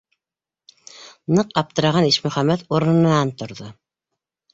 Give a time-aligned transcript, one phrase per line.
[1.39, 3.69] Ныҡ аптыраған Ишмөхәмәт урынынан торҙо: